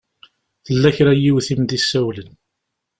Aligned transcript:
Tella 0.65 0.89
kra 0.95 1.11
n 1.13 1.19
yiwet 1.23 1.47
i 1.53 1.55
m-d-isawlen. 1.59 2.31